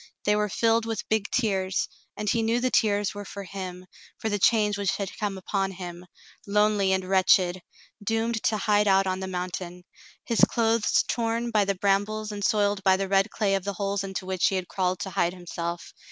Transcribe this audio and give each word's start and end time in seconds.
They 0.25 0.35
were 0.35 0.49
filled 0.49 0.87
with 0.87 1.07
big 1.09 1.29
tears, 1.29 1.87
and 2.17 2.27
he 2.27 2.41
knew 2.41 2.59
the 2.59 2.71
tears 2.71 3.13
were 3.13 3.23
for 3.23 3.43
him, 3.43 3.85
for 4.17 4.29
the 4.29 4.39
change 4.39 4.75
which 4.75 4.93
had 4.97 5.15
come 5.19 5.37
upon 5.37 5.69
him, 5.73 6.07
lonely 6.47 6.91
and 6.91 7.05
wretched, 7.07 7.61
doomed 8.03 8.41
to 8.45 8.57
hide 8.57 8.87
out 8.87 9.05
on 9.05 9.19
the 9.19 9.27
mountain, 9.27 9.83
his 10.25 10.41
clothes 10.43 11.03
torn 11.07 11.51
by 11.51 11.65
the 11.65 11.75
brambles 11.75 12.31
and 12.31 12.43
soiled 12.43 12.83
by 12.83 12.97
the 12.97 13.07
red 13.07 13.29
clay 13.29 13.53
of 13.53 13.63
the 13.63 13.73
holes 13.73 14.03
into 14.03 14.25
which 14.25 14.47
he 14.47 14.55
had 14.55 14.67
crawled 14.67 14.97
to 15.01 15.11
hide 15.11 15.35
himself. 15.35 15.93